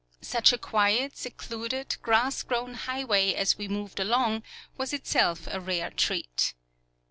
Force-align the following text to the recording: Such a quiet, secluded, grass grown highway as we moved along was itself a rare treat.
Such 0.23 0.51
a 0.51 0.57
quiet, 0.57 1.15
secluded, 1.15 1.97
grass 2.01 2.41
grown 2.41 2.73
highway 2.73 3.33
as 3.35 3.59
we 3.59 3.67
moved 3.67 3.99
along 3.99 4.41
was 4.75 4.93
itself 4.93 5.45
a 5.45 5.59
rare 5.61 5.91
treat. 5.91 6.55